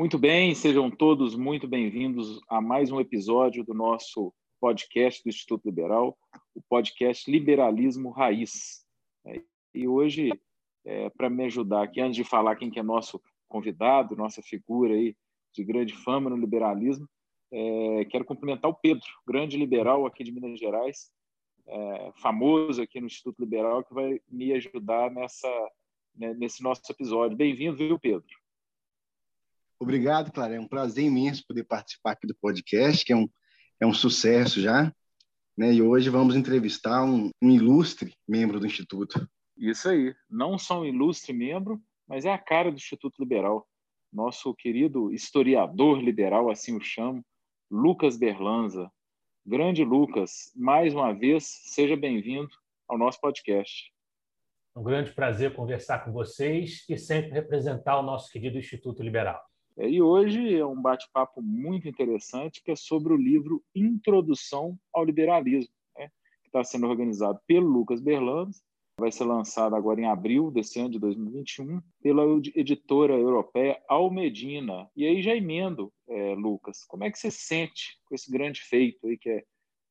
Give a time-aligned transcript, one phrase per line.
[0.00, 5.66] Muito bem, sejam todos muito bem-vindos a mais um episódio do nosso podcast do Instituto
[5.66, 6.16] Liberal,
[6.54, 8.82] o podcast Liberalismo Raiz.
[9.26, 9.42] É,
[9.74, 10.30] e hoje,
[10.86, 14.94] é, para me ajudar aqui, antes de falar quem que é nosso convidado, nossa figura
[14.94, 15.14] aí
[15.52, 17.06] de grande fama no liberalismo,
[17.52, 21.12] é, quero cumprimentar o Pedro, grande liberal aqui de Minas Gerais,
[21.66, 25.70] é, famoso aqui no Instituto Liberal, que vai me ajudar nessa,
[26.16, 27.36] né, nesse nosso episódio.
[27.36, 28.39] Bem-vindo, viu, Pedro?
[29.80, 30.56] Obrigado, Clara.
[30.56, 33.26] É um prazer imenso poder participar aqui do podcast, que é um,
[33.80, 34.92] é um sucesso já.
[35.56, 35.72] Né?
[35.72, 39.26] E hoje vamos entrevistar um, um ilustre membro do Instituto.
[39.56, 40.14] Isso aí.
[40.28, 43.66] Não só um ilustre membro, mas é a cara do Instituto Liberal.
[44.12, 47.24] Nosso querido historiador liberal, assim o chamo,
[47.70, 48.90] Lucas Berlanza.
[49.46, 52.50] Grande Lucas, mais uma vez, seja bem-vindo
[52.86, 53.90] ao nosso podcast.
[54.76, 59.49] Um grande prazer conversar com vocês e sempre representar o nosso querido Instituto Liberal.
[59.76, 65.04] É, e hoje é um bate-papo muito interessante que é sobre o livro Introdução ao
[65.04, 66.08] Liberalismo, né,
[66.42, 68.62] que está sendo organizado pelo Lucas Berlandes,
[69.00, 72.22] vai ser lançado agora em abril desse ano de 2021 pela
[72.54, 74.90] editora europeia Almedina.
[74.94, 78.60] E aí já emendo, é, Lucas, como é que você se sente com esse grande
[78.60, 79.44] feito aí que é,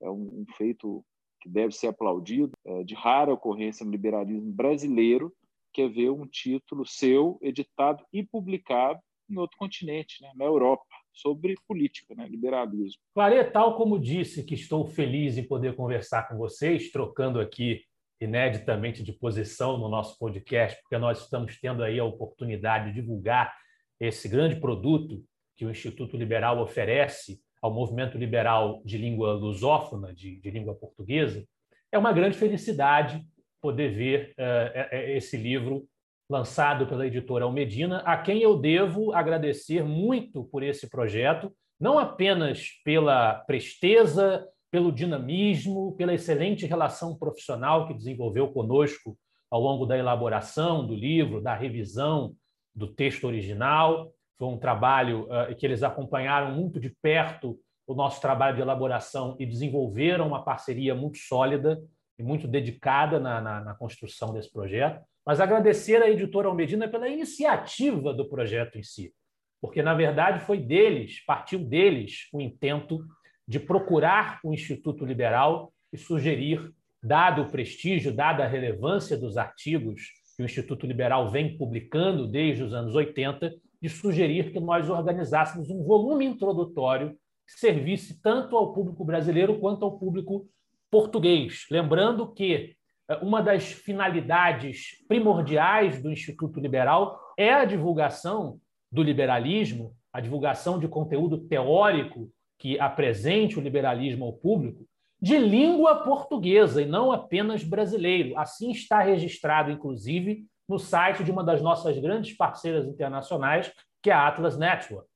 [0.04, 1.04] é um, um, feito
[1.42, 5.34] que deve ser aplaudido, é, de rara ocorrência no liberalismo brasileiro,
[5.74, 9.00] que é ver um título seu editado e publicado
[9.30, 13.02] em outro continente, né, na Europa, sobre política, né, liberalismo.
[13.14, 17.84] Clarê, tal como disse que estou feliz em poder conversar com vocês, trocando aqui
[18.22, 23.54] ineditamente de posição no nosso podcast, porque nós estamos tendo aí a oportunidade de divulgar
[24.00, 25.24] esse grande produto
[25.56, 31.46] que o Instituto Liberal oferece ao movimento liberal de língua lusófona, de, de língua portuguesa.
[31.92, 33.26] É uma grande felicidade
[33.62, 35.86] poder ver uh, esse livro
[36.30, 42.68] lançado pela editora Almedina, a quem eu devo agradecer muito por esse projeto, não apenas
[42.84, 49.18] pela presteza, pelo dinamismo, pela excelente relação profissional que desenvolveu conosco
[49.50, 52.36] ao longo da elaboração do livro, da revisão
[52.76, 54.14] do texto original.
[54.38, 59.36] Foi um trabalho uh, que eles acompanharam muito de perto o nosso trabalho de elaboração
[59.40, 61.82] e desenvolveram uma parceria muito sólida
[62.20, 67.08] e muito dedicada na, na, na construção desse projeto mas agradecer à editora Almedina pela
[67.08, 69.14] iniciativa do projeto em si,
[69.62, 73.06] porque, na verdade, foi deles, partiu deles o intento
[73.48, 76.74] de procurar o Instituto Liberal e sugerir,
[77.04, 80.02] dado o prestígio, dada a relevância dos artigos
[80.36, 85.70] que o Instituto Liberal vem publicando desde os anos 80, de sugerir que nós organizássemos
[85.70, 87.12] um volume introdutório
[87.46, 90.50] que servisse tanto ao público brasileiro quanto ao público
[90.90, 91.68] português.
[91.70, 92.79] Lembrando que
[93.22, 98.60] uma das finalidades primordiais do Instituto Liberal é a divulgação
[98.92, 104.86] do liberalismo, a divulgação de conteúdo teórico que apresente o liberalismo ao público,
[105.22, 108.38] de língua portuguesa e não apenas brasileiro.
[108.38, 113.72] Assim está registrado, inclusive, no site de uma das nossas grandes parceiras internacionais,
[114.02, 115.08] que é a Atlas Network.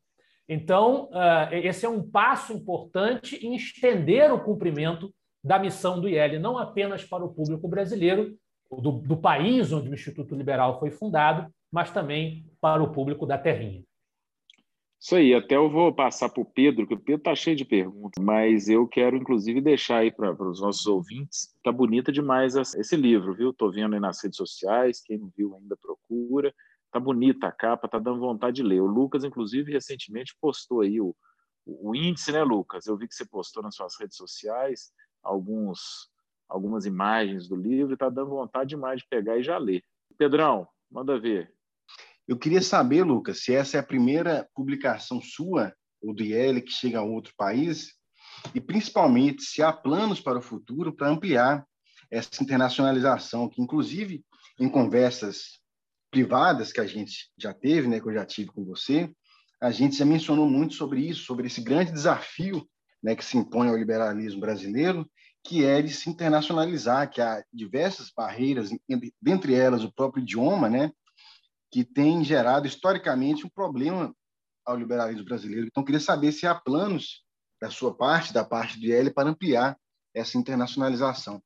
[0.48, 6.40] Então, uh, esse é um passo importante em estender o cumprimento da missão do IEL,
[6.40, 8.38] não apenas para o público brasileiro,
[8.72, 13.38] do, do país onde o Instituto Liberal foi fundado, mas também para o público da
[13.38, 13.84] terrinha.
[15.00, 17.66] Isso aí, até eu vou passar para o Pedro, que o Pedro está cheio de
[17.66, 21.54] perguntas, mas eu quero, inclusive, deixar aí para os nossos ouvintes.
[21.58, 23.50] Está bonita demais esse livro, viu?
[23.50, 26.54] Estou vendo aí nas redes sociais, quem não viu ainda procura.
[26.86, 28.80] Está bonita a capa, está dando vontade de ler.
[28.80, 31.14] O Lucas, inclusive, recentemente postou aí o,
[31.66, 32.86] o índice, né, Lucas?
[32.86, 34.94] Eu vi que você postou nas suas redes sociais
[35.24, 36.10] alguns,
[36.48, 39.84] algumas imagens do livro está dando vontade demais de pegar e já ler.
[40.18, 41.52] Pedrão, manda ver.
[42.28, 46.72] Eu queria saber, Lucas, se essa é a primeira publicação sua, ou do IEL, que
[46.72, 47.94] chega a outro país,
[48.54, 51.66] e principalmente se há planos para o futuro para ampliar
[52.12, 54.24] essa internacionalização, que inclusive
[54.60, 55.60] em conversas
[56.12, 59.12] privadas que a gente já teve, né, que eu já tive com você,
[59.62, 62.68] a gente já mencionou muito sobre isso, sobre esse grande desafio
[63.04, 65.06] né, que se impõe ao liberalismo brasileiro,
[65.44, 68.70] que é de se internacionalizar, que há diversas barreiras,
[69.22, 70.92] dentre elas o próprio idioma, né,
[71.70, 74.16] que tem gerado historicamente um problema
[74.66, 75.68] ao liberalismo brasileiro.
[75.68, 77.24] Então, queria saber se há planos
[77.62, 79.78] da sua parte, da parte do IEL, para ampliar
[80.16, 81.42] essa internacionalização.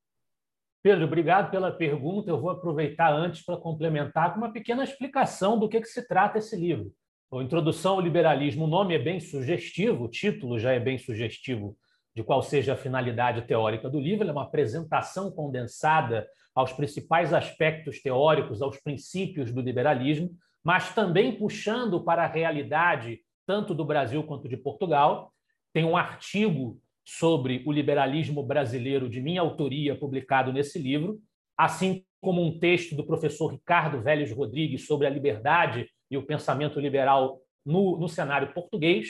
[0.83, 2.29] Pedro, obrigado pela pergunta.
[2.29, 6.37] Eu vou aproveitar antes para complementar com uma pequena explicação do que, que se trata
[6.37, 6.93] esse livro.
[7.29, 11.77] A Introdução ao Liberalismo, o nome é bem sugestivo, o título já é bem sugestivo
[12.15, 16.25] de qual seja a finalidade teórica do livro, é uma apresentação condensada
[16.55, 20.29] aos principais aspectos teóricos, aos princípios do liberalismo,
[20.63, 25.33] mas também puxando para a realidade tanto do Brasil quanto de Portugal.
[25.73, 31.19] Tem um artigo sobre o liberalismo brasileiro de minha autoria publicado nesse livro,
[31.57, 36.79] assim como um texto do professor Ricardo Vélez Rodrigues sobre a liberdade e o pensamento
[36.79, 39.09] liberal no, no cenário português.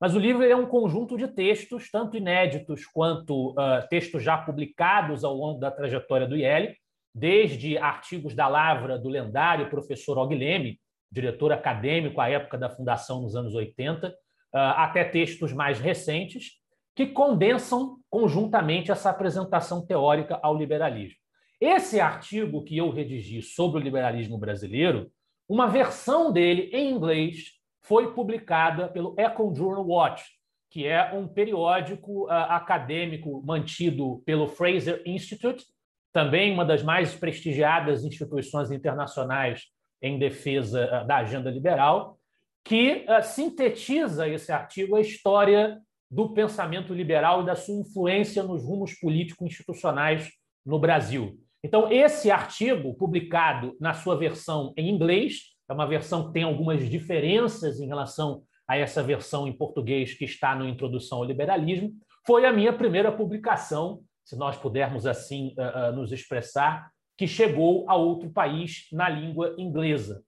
[0.00, 5.24] Mas o livro é um conjunto de textos, tanto inéditos quanto uh, textos já publicados
[5.24, 6.72] ao longo da trajetória do IEL,
[7.14, 10.78] desde artigos da Lavra do lendário professor Og Leme,
[11.10, 14.12] diretor acadêmico à época da fundação nos anos 80, uh,
[14.54, 16.58] ah, até textos mais recentes,
[16.94, 21.16] que condensam conjuntamente essa apresentação teórica ao liberalismo.
[21.60, 25.10] Esse artigo que eu redigi sobre o liberalismo brasileiro,
[25.48, 30.24] uma versão dele em inglês foi publicada pelo Econ Journal Watch,
[30.70, 35.64] que é um periódico uh, acadêmico mantido pelo Fraser Institute,
[36.12, 39.62] também uma das mais prestigiadas instituições internacionais
[40.02, 42.18] em defesa uh, da agenda liberal,
[42.62, 45.80] que uh, sintetiza esse artigo a história
[46.10, 50.30] do pensamento liberal e da sua influência nos rumos político-institucionais
[50.64, 51.38] no Brasil.
[51.62, 56.88] Então, esse artigo, publicado na sua versão em inglês, é uma versão que tem algumas
[56.88, 61.92] diferenças em relação a essa versão em português que está no Introdução ao Liberalismo,
[62.26, 67.88] foi a minha primeira publicação, se nós pudermos assim uh, uh, nos expressar, que chegou
[67.88, 70.22] a outro país na língua inglesa.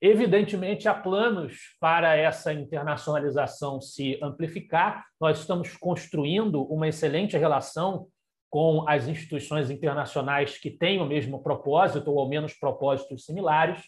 [0.00, 5.04] Evidentemente, há planos para essa internacionalização se amplificar.
[5.20, 8.06] Nós estamos construindo uma excelente relação
[8.50, 13.80] com as instituições internacionais que têm o mesmo propósito, ou ao menos propósitos similares.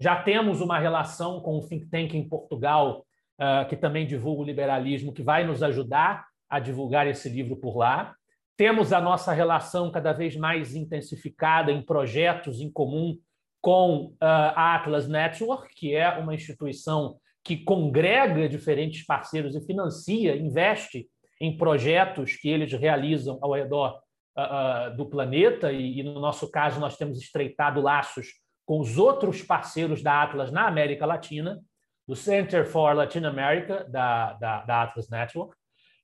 [0.00, 3.04] Já temos uma relação com o think tank em Portugal,
[3.40, 7.76] uh, que também divulga o liberalismo, que vai nos ajudar a divulgar esse livro por
[7.76, 8.14] lá.
[8.56, 13.18] Temos a nossa relação cada vez mais intensificada em projetos em comum
[13.60, 20.36] com uh, a Atlas Network, que é uma instituição que congrega diferentes parceiros e financia,
[20.36, 21.08] investe
[21.40, 24.03] em projetos que eles realizam ao redor
[24.36, 28.28] uh, do planeta, e, e, no nosso caso, nós temos estreitado laços
[28.66, 31.60] com os outros parceiros da Atlas na América Latina,
[32.06, 35.56] do Center for Latin America, da, da, da Atlas Network.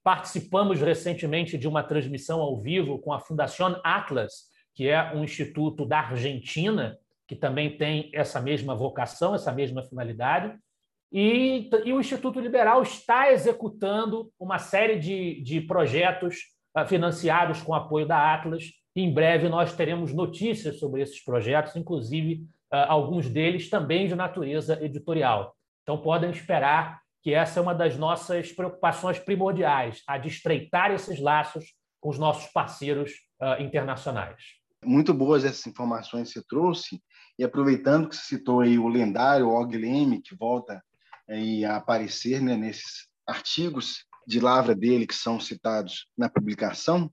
[0.03, 5.85] Participamos recentemente de uma transmissão ao vivo com a Fundação Atlas, que é um instituto
[5.85, 6.99] da Argentina,
[7.29, 10.57] que também tem essa mesma vocação, essa mesma finalidade.
[11.13, 16.37] E, e, o Instituto Liberal está executando uma série de, de projetos
[16.87, 18.65] financiados com apoio da Atlas.
[18.95, 24.83] Em breve nós teremos notícias sobre esses projetos, inclusive ah, alguns deles também de natureza
[24.85, 25.55] editorial.
[25.83, 31.21] Então podem esperar que essa é uma das nossas preocupações primordiais, a de estreitar esses
[31.21, 33.13] laços com os nossos parceiros
[33.43, 34.43] uh, internacionais.
[34.83, 37.03] Muito boas essas informações que você trouxe,
[37.39, 40.83] e aproveitando que você citou aí o lendário Og Leme, que volta
[41.29, 47.13] aí a aparecer né, nesses artigos de lavra dele que são citados na publicação,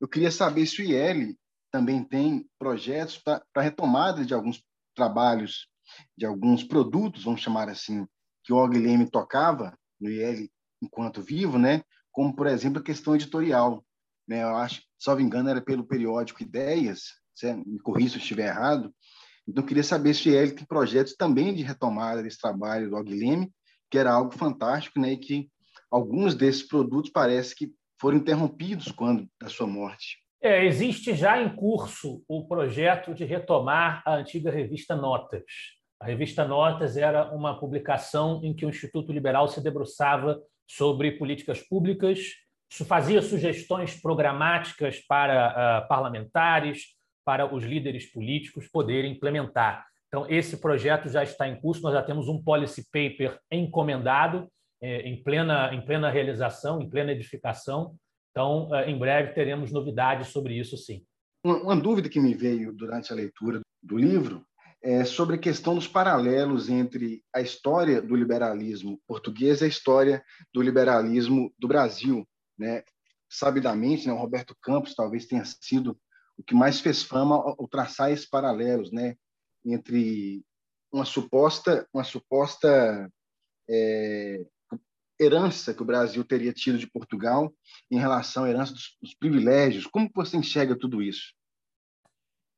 [0.00, 1.34] eu queria saber se o IEL
[1.70, 4.62] também tem projetos para retomada de alguns
[4.94, 5.68] trabalhos,
[6.16, 8.06] de alguns produtos, vamos chamar assim,
[8.42, 10.48] que o Leme tocava no IEL
[10.82, 11.82] enquanto vivo, né?
[12.10, 13.84] como, por exemplo, a questão editorial.
[14.26, 14.42] Né?
[14.42, 14.82] Eu acho,
[15.16, 17.02] me engano, era pelo periódico Ideias,
[17.66, 18.94] me corrija se eu estiver errado.
[19.46, 23.52] Então, eu queria saber se ele tem projetos também de retomada desse trabalho do Leme,
[23.90, 25.12] que era algo fantástico, né?
[25.12, 25.50] e que
[25.90, 30.18] alguns desses produtos parece que foram interrompidos quando da sua morte.
[30.42, 35.44] É, existe já em curso o projeto de retomar a antiga revista Notas.
[36.00, 41.60] A revista Notas era uma publicação em que o Instituto Liberal se debruçava sobre políticas
[41.60, 42.20] públicas,
[42.86, 46.84] fazia sugestões programáticas para uh, parlamentares,
[47.22, 49.84] para os líderes políticos poderem implementar.
[50.08, 54.48] Então, esse projeto já está em curso, nós já temos um policy paper encomendado
[54.82, 57.96] em, plena, em plena realização, em plena edificação.
[58.30, 61.04] Então, é, em breve teremos novidades sobre isso, sim.
[61.44, 64.44] Uma, uma dúvida que me veio durante a leitura do livro
[64.82, 70.24] é sobre a questão dos paralelos entre a história do liberalismo português e a história
[70.54, 72.26] do liberalismo do Brasil.
[72.58, 72.82] Né?
[73.28, 75.98] Sabidamente, né, o Roberto Campos talvez tenha sido
[76.38, 79.14] o que mais fez fama ao traçar esses paralelos né,
[79.64, 80.42] entre
[80.90, 83.10] uma suposta, uma suposta
[83.68, 84.46] é,
[85.20, 87.52] herança que o Brasil teria tido de Portugal
[87.90, 89.86] em relação à herança dos, dos privilégios.
[89.86, 91.34] Como você enxerga tudo isso?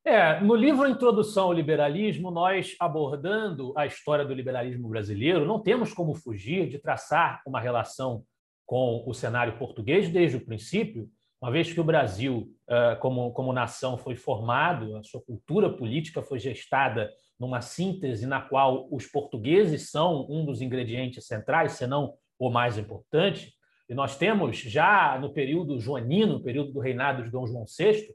[0.04, 5.92] É, no livro Introdução ao Liberalismo, nós abordando a história do liberalismo brasileiro, não temos
[5.92, 8.25] como fugir de traçar uma relação
[8.66, 11.09] com o cenário português desde o princípio,
[11.40, 12.52] uma vez que o Brasil,
[13.00, 18.87] como, como nação, foi formado, a sua cultura política foi gestada numa síntese na qual
[18.92, 22.14] os portugueses são um dos ingredientes centrais, senão
[22.49, 23.52] o mais importante,
[23.88, 28.14] e nós temos já no período joanino, no período do reinado de Dom João VI,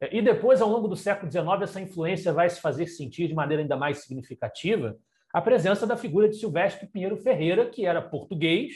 [0.00, 3.34] é, e depois, ao longo do século XIX, essa influência vai se fazer sentir de
[3.34, 4.96] maneira ainda mais significativa,
[5.32, 8.74] a presença da figura de Silvestre Pinheiro Ferreira, que era português,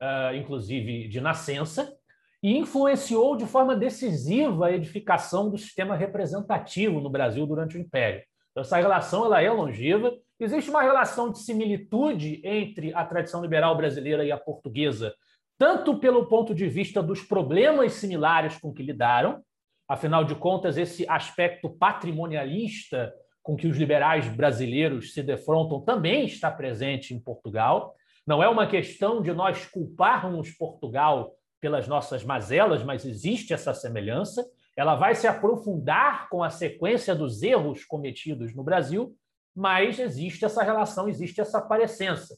[0.00, 1.94] ah, inclusive de nascença,
[2.42, 8.22] e influenciou de forma decisiva a edificação do sistema representativo no Brasil durante o Império.
[8.56, 10.12] Essa relação ela é longeva.
[10.38, 15.14] Existe uma relação de similitude entre a tradição liberal brasileira e a portuguesa,
[15.58, 19.42] tanto pelo ponto de vista dos problemas similares com que lidaram,
[19.88, 26.50] afinal de contas, esse aspecto patrimonialista com que os liberais brasileiros se defrontam também está
[26.50, 27.94] presente em Portugal.
[28.26, 34.44] Não é uma questão de nós culparmos Portugal pelas nossas mazelas, mas existe essa semelhança.
[34.76, 39.14] Ela vai se aprofundar com a sequência dos erros cometidos no Brasil,
[39.54, 42.34] mas existe essa relação, existe essa parecença.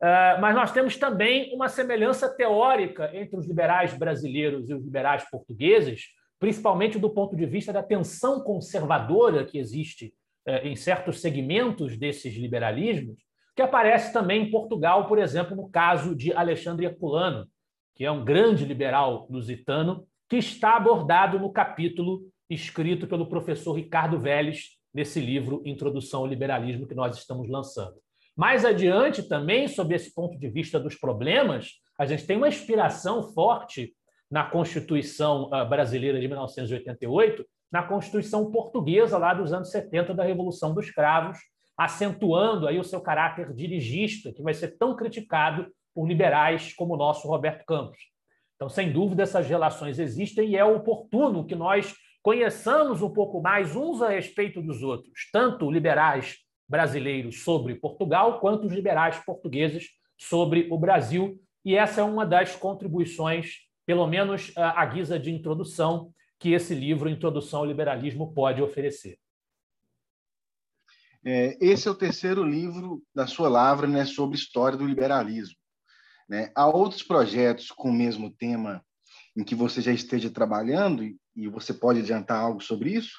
[0.00, 5.28] Uh, mas nós temos também uma semelhança teórica entre os liberais brasileiros e os liberais
[5.28, 6.06] portugueses,
[6.38, 10.14] principalmente do ponto de vista da tensão conservadora que existe
[10.46, 13.20] uh, em certos segmentos desses liberalismos,
[13.56, 17.48] que aparece também em Portugal, por exemplo, no caso de Alexandre Herculano,
[17.96, 22.20] que é um grande liberal lusitano, que está abordado no capítulo
[22.50, 27.94] escrito pelo professor Ricardo Vélez nesse livro Introdução ao Liberalismo que nós estamos lançando.
[28.36, 33.22] Mais adiante, também, sob esse ponto de vista dos problemas, a gente tem uma inspiração
[33.32, 33.92] forte
[34.30, 40.72] na Constituição ah, brasileira de 1988, na Constituição portuguesa lá dos anos 70 da Revolução
[40.72, 41.38] dos Cravos,
[41.76, 46.96] acentuando aí o seu caráter dirigista, que vai ser tão criticado por liberais como o
[46.96, 47.98] nosso Roberto Campos.
[48.58, 53.76] Então, sem dúvida, essas relações existem e é oportuno que nós conheçamos um pouco mais
[53.76, 56.38] uns a respeito dos outros, tanto liberais
[56.68, 61.40] brasileiros sobre Portugal, quanto os liberais portugueses sobre o Brasil.
[61.64, 67.08] E essa é uma das contribuições, pelo menos à guisa de introdução, que esse livro,
[67.08, 69.18] Introdução ao Liberalismo, pode oferecer.
[71.24, 75.57] É, esse é o terceiro livro da sua lavra né, sobre história do liberalismo.
[76.28, 76.50] Né?
[76.54, 78.84] Há outros projetos com o mesmo tema
[79.36, 81.04] em que você já esteja trabalhando
[81.34, 83.16] e você pode adiantar algo sobre isso?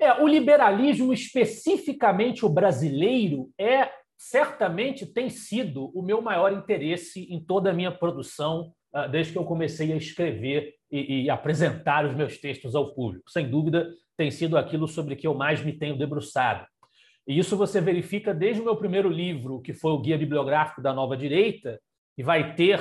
[0.00, 7.42] É, o liberalismo, especificamente o brasileiro, é certamente tem sido o meu maior interesse em
[7.42, 12.14] toda a minha produção ah, desde que eu comecei a escrever e, e apresentar os
[12.14, 13.30] meus textos ao público.
[13.30, 16.66] Sem dúvida, tem sido aquilo sobre que eu mais me tenho debruçado.
[17.26, 20.92] E isso você verifica desde o meu primeiro livro, que foi o Guia Bibliográfico da
[20.92, 21.80] Nova Direita,
[22.20, 22.78] e vai ter,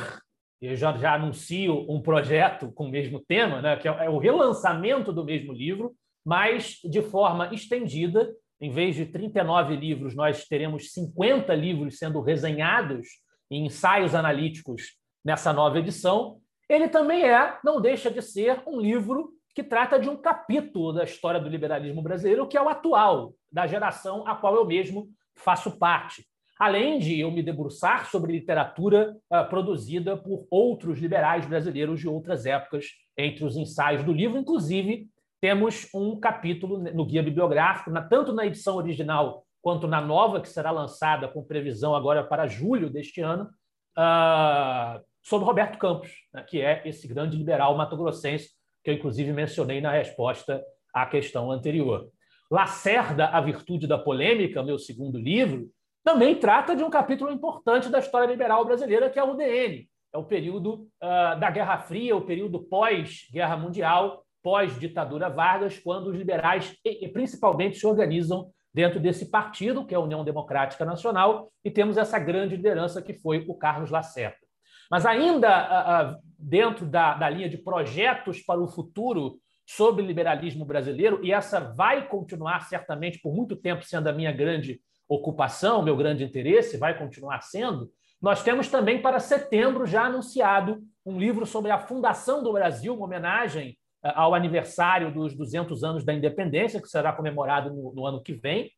[0.61, 4.17] eu já, já anuncio um projeto com o mesmo tema, né, que é, é o
[4.17, 8.29] relançamento do mesmo livro, mas de forma estendida.
[8.59, 13.07] Em vez de 39 livros, nós teremos 50 livros sendo resenhados
[13.49, 16.41] em ensaios analíticos nessa nova edição.
[16.67, 21.05] Ele também é, não deixa de ser, um livro que trata de um capítulo da
[21.05, 25.79] história do liberalismo brasileiro, que é o atual, da geração a qual eu mesmo faço
[25.79, 26.28] parte
[26.59, 32.45] além de eu me debruçar sobre literatura uh, produzida por outros liberais brasileiros de outras
[32.45, 32.85] épocas,
[33.17, 35.07] entre os ensaios do livro, inclusive
[35.41, 40.69] temos um capítulo no guia bibliográfico, tanto na edição original quanto na nova, que será
[40.69, 43.49] lançada com previsão agora para julho deste ano,
[43.97, 48.49] uh, sobre Roberto Campos, né, que é esse grande liberal matogrossense
[48.83, 50.61] que eu, inclusive, mencionei na resposta
[50.93, 52.09] à questão anterior.
[52.51, 55.69] Lacerda, a virtude da polêmica, meu segundo livro,
[56.03, 59.87] também trata de um capítulo importante da história liberal brasileira, que é o UDN.
[60.13, 66.15] É o período uh, da Guerra Fria, o período pós-Guerra Mundial, pós-ditadura Vargas, quando os
[66.15, 71.69] liberais, e, principalmente, se organizam dentro desse partido, que é a União Democrática Nacional, e
[71.69, 74.37] temos essa grande liderança que foi o Carlos Lacerda.
[74.89, 79.37] Mas ainda uh, dentro da, da linha de projetos para o futuro
[79.67, 84.81] sobre liberalismo brasileiro, e essa vai continuar certamente por muito tempo sendo a minha grande
[85.09, 91.17] ocupação, meu grande interesse, vai continuar sendo, nós temos também para setembro já anunciado um
[91.17, 96.13] livro sobre a fundação do Brasil, uma homenagem eh, ao aniversário dos 200 anos da
[96.13, 98.69] independência, que será comemorado no, no ano que vem,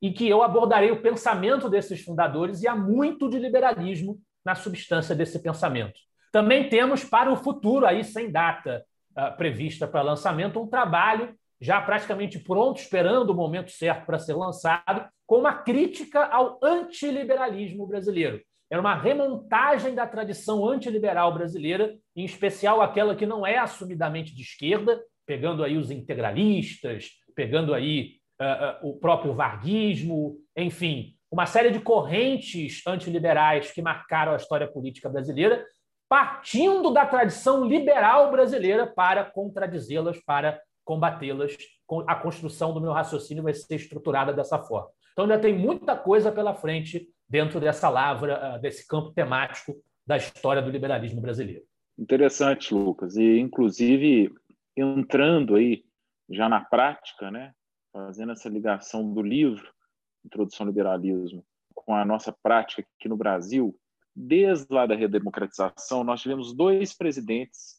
[0.00, 5.14] e que eu abordarei o pensamento desses fundadores e há muito de liberalismo na substância
[5.14, 5.98] desse pensamento.
[6.30, 8.84] Também temos para o futuro, aí sem data
[9.16, 14.34] uh, prevista para lançamento, um trabalho já praticamente pronto, esperando o momento certo para ser
[14.34, 18.38] lançado, com uma crítica ao antiliberalismo brasileiro.
[18.70, 24.42] Era uma remontagem da tradição antiliberal brasileira, em especial aquela que não é assumidamente de
[24.42, 31.70] esquerda, pegando aí os integralistas, pegando aí uh, uh, o próprio varguismo, enfim, uma série
[31.70, 35.64] de correntes antiliberais que marcaram a história política brasileira,
[36.10, 41.56] partindo da tradição liberal brasileira para contradizê-las, para combatê-las.
[42.06, 44.88] A construção do meu raciocínio vai ser estruturada dessa forma.
[45.12, 49.74] Então, ainda tem muita coisa pela frente dentro dessa lavra, ah, desse campo temático
[50.06, 51.64] da história do liberalismo brasileiro.
[51.98, 53.16] Interessante, Lucas.
[53.16, 54.32] E, inclusive,
[54.76, 55.84] entrando aí
[56.28, 57.52] já na prática, né,
[57.92, 59.72] fazendo essa ligação do livro
[60.24, 63.78] Introdução ao Liberalismo com a nossa prática aqui no Brasil,
[64.16, 67.73] desde lá da redemocratização, nós tivemos dois presidentes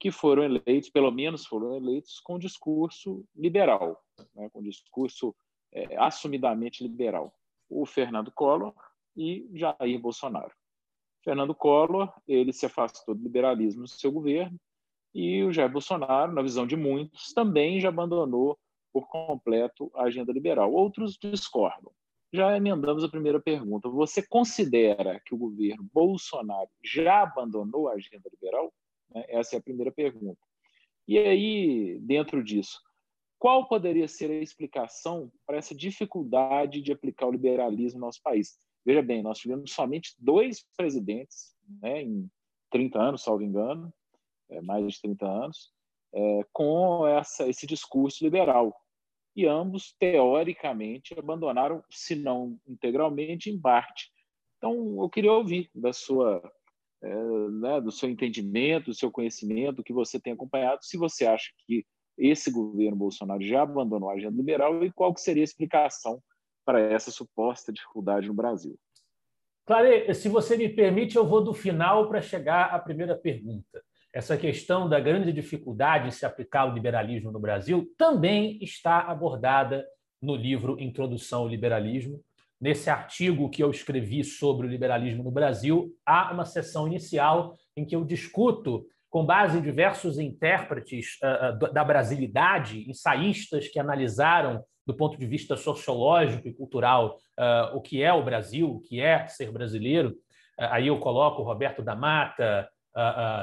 [0.00, 4.02] que foram eleitos, pelo menos foram eleitos, com discurso liberal,
[4.34, 5.36] né, com discurso
[5.70, 7.34] é, assumidamente liberal.
[7.68, 8.74] O Fernando Collor
[9.14, 10.52] e Jair Bolsonaro.
[11.22, 14.58] Fernando Collor ele se afastou do liberalismo no seu governo
[15.14, 18.58] e o Jair Bolsonaro, na visão de muitos, também já abandonou
[18.92, 20.72] por completo a agenda liberal.
[20.72, 21.92] Outros discordam.
[22.32, 23.88] Já emendamos a primeira pergunta.
[23.88, 28.72] Você considera que o governo Bolsonaro já abandonou a agenda liberal?
[29.14, 30.40] Né, essa é a primeira pergunta.
[31.06, 32.80] E aí, dentro disso,
[33.38, 38.58] qual poderia ser a explicação para essa dificuldade de aplicar o liberalismo no nosso país?
[38.84, 42.30] Veja bem, nós tivemos somente dois presidentes né, em
[42.70, 43.92] 30 anos, salvo engano,
[44.50, 45.72] é, mais de 30 anos,
[46.12, 48.74] é, com essa, esse discurso liberal.
[49.34, 54.10] E ambos, teoricamente, abandonaram, se não integralmente, em parte.
[54.58, 56.42] Então, eu queria ouvir da sua,
[57.02, 61.50] é, né, do seu entendimento, do seu conhecimento, que você tem acompanhado, se você acha
[61.66, 61.84] que
[62.18, 66.22] esse governo Bolsonaro já abandonou a agenda liberal e qual seria a explicação
[66.64, 68.78] para essa suposta dificuldade no Brasil.
[69.66, 73.82] Clare, se você me permite, eu vou do final para chegar à primeira pergunta.
[74.12, 79.86] Essa questão da grande dificuldade em se aplicar o liberalismo no Brasil também está abordada
[80.20, 82.20] no livro Introdução ao Liberalismo.
[82.60, 87.86] Nesse artigo que eu escrevi sobre o liberalismo no Brasil, há uma sessão inicial em
[87.86, 94.94] que eu discuto, com base em diversos intérpretes uh, da brasilidade, ensaístas que analisaram do
[94.94, 99.26] ponto de vista sociológico e cultural, uh, o que é o Brasil, o que é
[99.26, 100.14] ser brasileiro.
[100.58, 102.68] Aí eu coloco Roberto da Mata,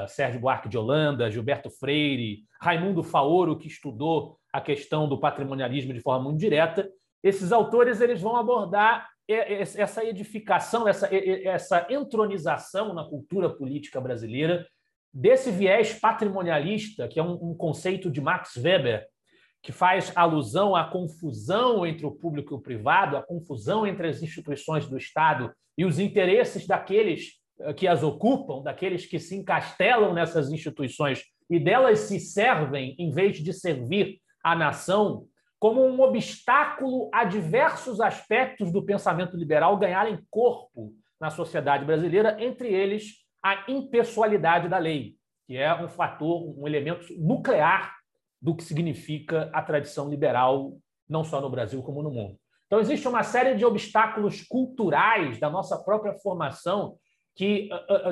[0.07, 5.99] Sérgio Buarque de Holanda, Gilberto Freire, Raimundo Faoro, que estudou a questão do patrimonialismo de
[5.99, 6.87] forma muito direta.
[7.23, 14.65] Esses autores eles vão abordar essa edificação, essa, essa entronização na cultura política brasileira
[15.13, 19.05] desse viés patrimonialista, que é um, um conceito de Max Weber,
[19.61, 24.21] que faz alusão à confusão entre o público e o privado, à confusão entre as
[24.21, 30.13] instituições do Estado e os interesses daqueles eh, que as ocupam, daqueles que se encastelam
[30.13, 35.25] nessas instituições e delas se servem em vez de servir à nação,
[35.59, 42.71] como um obstáculo a diversos aspectos do pensamento liberal ganharem corpo na sociedade brasileira, entre
[42.71, 45.15] eles a impessoalidade da lei,
[45.47, 47.95] que é um fator, um elemento nuclear
[48.39, 50.77] do que significa a tradição liberal,
[51.09, 52.37] não só no Brasil, como no mundo.
[52.67, 56.97] Então, existe uma série de obstáculos culturais da nossa própria formação
[57.33, 57.69] que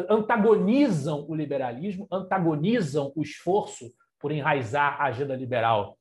[0.10, 5.98] antagonizam o liberalismo, antagonizam o esforço por enraizar a agenda liberal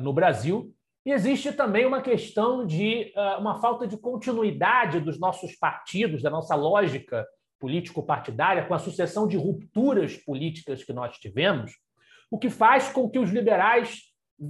[0.00, 0.72] no Brasil.
[1.06, 6.56] E existe também uma questão de uma falta de continuidade dos nossos partidos, da nossa
[6.56, 7.24] lógica
[7.60, 11.70] político-partidária, com a sucessão de rupturas políticas que nós tivemos,
[12.28, 14.00] o que faz com que os liberais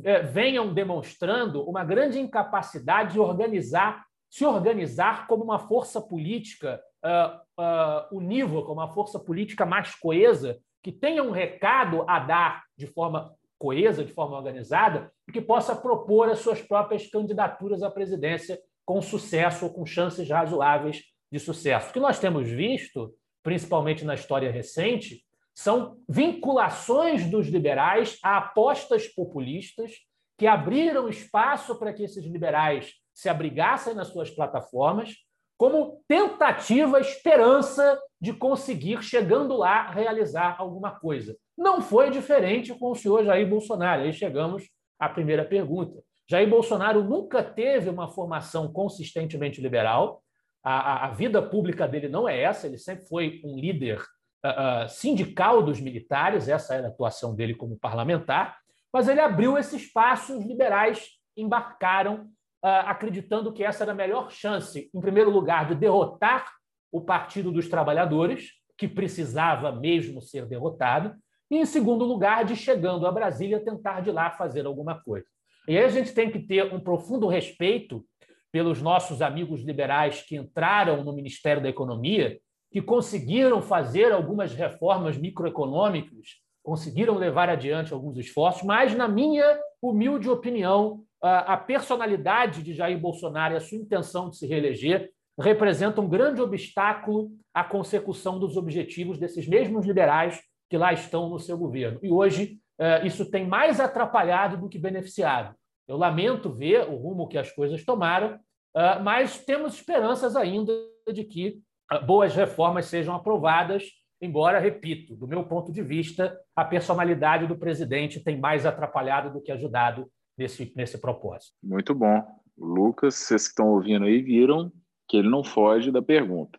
[0.02, 7.62] é, venham demonstrando uma grande incapacidade de organizar, se organizar como uma força política uh,
[7.62, 13.32] uh, unívoca, uma força política mais coesa, que tenha um recado a dar de forma
[13.58, 19.02] coesa, de forma organizada, e que possa propor as suas próprias candidaturas à presidência com
[19.02, 21.90] sucesso ou com chances razoáveis de sucesso.
[21.90, 29.08] O que nós temos visto, principalmente na história recente, são vinculações dos liberais a apostas
[29.08, 29.92] populistas
[30.38, 35.14] que abriram espaço para que esses liberais se abrigassem nas suas plataformas,
[35.56, 41.36] como tentativa, esperança de conseguir, chegando lá, realizar alguma coisa.
[41.56, 44.02] Não foi diferente com o senhor Jair Bolsonaro.
[44.02, 44.64] Aí chegamos
[44.98, 46.02] à primeira pergunta.
[46.28, 50.22] Jair Bolsonaro nunca teve uma formação consistentemente liberal.
[50.62, 54.02] A, a, a vida pública dele não é essa, ele sempre foi um líder
[54.44, 58.58] uh, sindical dos militares, essa era a atuação dele como parlamentar,
[58.92, 64.30] mas ele abriu esse espaço, os liberais embarcaram, uh, acreditando que essa era a melhor
[64.30, 66.50] chance, em primeiro lugar, de derrotar
[66.90, 71.14] o Partido dos Trabalhadores, que precisava mesmo ser derrotado,
[71.50, 75.26] e, em segundo lugar, de chegando a Brasília tentar de lá fazer alguma coisa.
[75.68, 78.04] E aí a gente tem que ter um profundo respeito
[78.50, 82.38] pelos nossos amigos liberais que entraram no Ministério da Economia,
[82.70, 90.28] que conseguiram fazer algumas reformas microeconômicas, conseguiram levar adiante alguns esforços, mas, na minha humilde
[90.28, 96.08] opinião, a personalidade de Jair Bolsonaro e a sua intenção de se reeleger representam um
[96.08, 102.00] grande obstáculo à consecução dos objetivos desses mesmos liberais que lá estão no seu governo.
[102.02, 105.54] E hoje eh, isso tem mais atrapalhado do que beneficiado.
[105.86, 108.38] Eu lamento ver o rumo que as coisas tomaram,
[108.74, 110.72] eh, mas temos esperanças ainda
[111.12, 111.60] de que
[111.92, 113.84] eh, boas reformas sejam aprovadas,
[114.20, 119.42] embora, repito, do meu ponto de vista, a personalidade do presidente tem mais atrapalhado do
[119.42, 121.54] que ajudado nesse, nesse propósito.
[121.62, 122.24] Muito bom.
[122.56, 124.72] Lucas, vocês que estão ouvindo aí viram
[125.08, 126.58] que ele não foge da pergunta.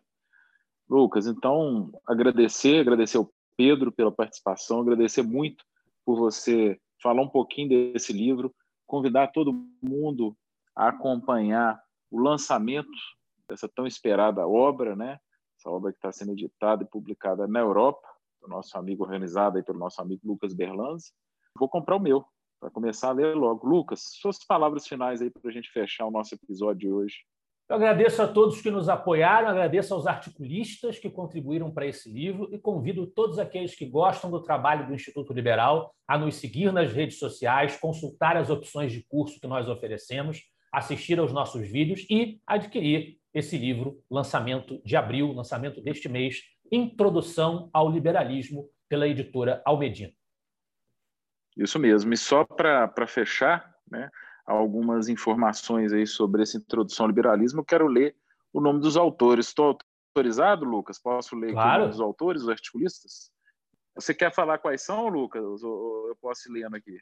[0.88, 5.64] Lucas, então, agradecer, agradecer ao Pedro pela participação, agradecer muito
[6.04, 8.54] por você falar um pouquinho desse livro,
[8.86, 10.36] convidar todo mundo
[10.74, 12.88] a acompanhar o lançamento
[13.48, 15.18] dessa tão esperada obra, né?
[15.58, 18.06] Essa obra que está sendo editada e publicada na Europa,
[18.40, 21.12] do nosso amigo organizado aí pelo nosso amigo Lucas Berlanzi.
[21.58, 22.24] Vou comprar o meu
[22.58, 23.66] para começar a ler logo.
[23.66, 27.16] Lucas, suas palavras finais aí para a gente fechar o nosso episódio de hoje.
[27.68, 32.48] Eu agradeço a todos que nos apoiaram, agradeço aos articulistas que contribuíram para esse livro
[32.50, 36.90] e convido todos aqueles que gostam do trabalho do Instituto Liberal a nos seguir nas
[36.90, 42.40] redes sociais, consultar as opções de curso que nós oferecemos, assistir aos nossos vídeos e
[42.46, 46.40] adquirir esse livro, lançamento de abril, lançamento deste mês,
[46.72, 50.17] Introdução ao Liberalismo, pela editora Almedina.
[51.58, 52.14] Isso mesmo.
[52.14, 54.08] E só para fechar, né?
[54.46, 58.16] algumas informações aí sobre essa introdução ao liberalismo, eu quero ler
[58.52, 59.48] o nome dos autores.
[59.48, 59.76] Estou
[60.16, 60.98] autorizado, Lucas?
[60.98, 61.68] Posso ler claro.
[61.68, 63.30] o nome dos autores, os articulistas?
[63.94, 65.62] Você quer falar quais são, Lucas?
[65.62, 66.98] Ou eu posso ir lendo aqui?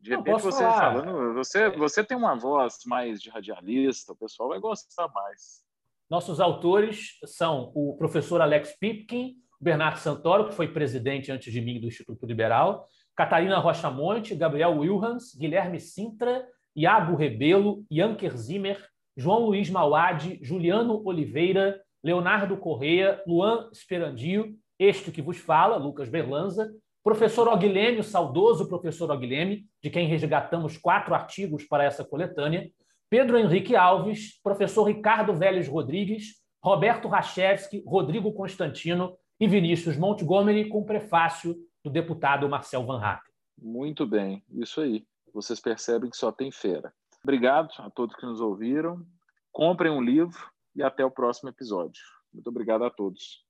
[0.00, 1.02] De repente você falar.
[1.02, 5.62] falando, você, você tem uma voz mais de radialista, o pessoal vai gostar mais.
[6.10, 11.80] Nossos autores são o professor Alex Pipkin, Bernardo Santoro, que foi presidente antes de mim
[11.80, 18.78] do Instituto Liberal, Catarina Rocha Monte, Gabriel Wilhans, Guilherme Sintra, Iago Rebelo, Yanker Zimmer,
[19.16, 26.72] João Luiz Mauad, Juliano Oliveira, Leonardo Correia, Luan Esperandio, este que vos fala, Lucas Berlanza,
[27.04, 32.70] professor Aguileme, o saudoso professor Aguileme, de quem resgatamos quatro artigos para essa coletânea,
[33.10, 40.84] Pedro Henrique Alves, professor Ricardo Vélez Rodrigues, Roberto Rachevski, Rodrigo Constantino e Vinícius Montgomery, com
[40.84, 43.32] prefácio do deputado Marcel Van Hatten.
[43.58, 45.06] Muito bem, isso aí.
[45.32, 46.92] Vocês percebem que só tem fera.
[47.22, 49.04] Obrigado a todos que nos ouviram.
[49.50, 50.38] Comprem um livro
[50.74, 52.02] e até o próximo episódio.
[52.32, 53.44] Muito obrigado a todos.